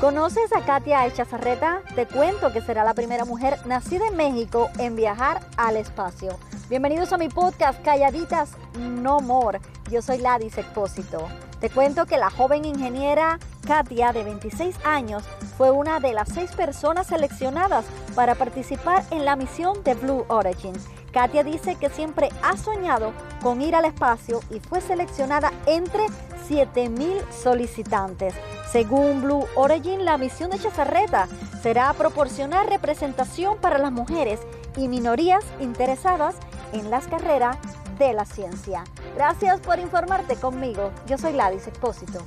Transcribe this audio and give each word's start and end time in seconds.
¿Conoces 0.00 0.50
a 0.56 0.64
Katia 0.64 1.04
Echazarreta? 1.04 1.82
Te 1.94 2.06
cuento 2.06 2.50
que 2.54 2.62
será 2.62 2.84
la 2.84 2.94
primera 2.94 3.26
mujer 3.26 3.58
nacida 3.66 4.06
en 4.08 4.16
México 4.16 4.70
en 4.78 4.96
viajar 4.96 5.42
al 5.58 5.76
espacio. 5.76 6.38
Bienvenidos 6.70 7.12
a 7.12 7.18
mi 7.18 7.28
podcast 7.28 7.82
Calladitas 7.82 8.52
No 8.78 9.20
More. 9.20 9.60
Yo 9.90 10.00
soy 10.00 10.16
Ladis 10.16 10.56
Expósito. 10.56 11.28
Te 11.60 11.68
cuento 11.68 12.06
que 12.06 12.16
la 12.16 12.30
joven 12.30 12.64
ingeniera 12.64 13.38
Katia, 13.66 14.14
de 14.14 14.24
26 14.24 14.74
años, 14.84 15.22
fue 15.58 15.70
una 15.70 16.00
de 16.00 16.14
las 16.14 16.30
seis 16.30 16.50
personas 16.52 17.08
seleccionadas 17.08 17.84
para 18.14 18.36
participar 18.36 19.04
en 19.10 19.26
la 19.26 19.36
misión 19.36 19.84
de 19.84 19.92
Blue 19.96 20.24
Origin. 20.28 20.72
Katia 21.12 21.44
dice 21.44 21.74
que 21.74 21.90
siempre 21.90 22.30
ha 22.42 22.56
soñado 22.56 23.12
con 23.42 23.60
ir 23.60 23.76
al 23.76 23.84
espacio 23.84 24.40
y 24.48 24.60
fue 24.60 24.80
seleccionada 24.80 25.52
entre 25.66 26.06
7.000 26.48 27.20
solicitantes. 27.30 28.32
Según 28.70 29.22
Blue 29.22 29.48
Origin, 29.56 30.04
la 30.04 30.16
misión 30.16 30.50
de 30.50 30.58
Chazarreta 30.58 31.26
será 31.60 31.92
proporcionar 31.92 32.68
representación 32.68 33.58
para 33.58 33.78
las 33.78 33.90
mujeres 33.90 34.38
y 34.76 34.86
minorías 34.86 35.44
interesadas 35.58 36.36
en 36.72 36.88
las 36.88 37.08
carreras 37.08 37.56
de 37.98 38.12
la 38.12 38.24
ciencia. 38.24 38.84
Gracias 39.16 39.60
por 39.60 39.80
informarte 39.80 40.36
conmigo. 40.36 40.92
Yo 41.08 41.18
soy 41.18 41.32
Ladis 41.32 41.66
Expósito. 41.66 42.20